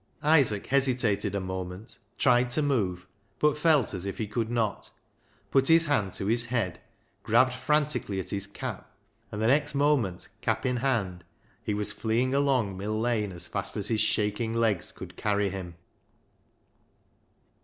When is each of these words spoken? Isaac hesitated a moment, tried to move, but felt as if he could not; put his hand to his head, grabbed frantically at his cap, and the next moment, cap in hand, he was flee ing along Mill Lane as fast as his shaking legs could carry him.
Isaac 0.23 0.65
hesitated 0.65 1.35
a 1.35 1.39
moment, 1.39 1.99
tried 2.17 2.49
to 2.49 2.63
move, 2.63 3.05
but 3.37 3.55
felt 3.55 3.93
as 3.93 4.03
if 4.03 4.17
he 4.17 4.25
could 4.25 4.49
not; 4.49 4.89
put 5.51 5.67
his 5.67 5.85
hand 5.85 6.11
to 6.13 6.25
his 6.25 6.45
head, 6.45 6.79
grabbed 7.21 7.53
frantically 7.53 8.19
at 8.19 8.31
his 8.31 8.47
cap, 8.47 8.89
and 9.31 9.39
the 9.39 9.45
next 9.45 9.75
moment, 9.75 10.27
cap 10.41 10.65
in 10.65 10.77
hand, 10.77 11.23
he 11.61 11.75
was 11.75 11.91
flee 11.91 12.21
ing 12.23 12.33
along 12.33 12.75
Mill 12.77 12.99
Lane 12.99 13.31
as 13.31 13.47
fast 13.47 13.77
as 13.77 13.89
his 13.89 14.01
shaking 14.01 14.55
legs 14.55 14.91
could 14.91 15.15
carry 15.15 15.49
him. 15.51 15.75